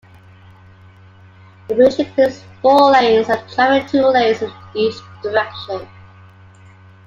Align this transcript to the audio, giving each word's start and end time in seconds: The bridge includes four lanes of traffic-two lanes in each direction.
The 1.67 1.75
bridge 1.75 1.99
includes 1.99 2.41
four 2.59 2.89
lanes 2.89 3.29
of 3.29 3.37
traffic-two 3.53 4.03
lanes 4.03 4.41
in 4.41 4.51
each 4.73 4.95
direction. 5.21 5.87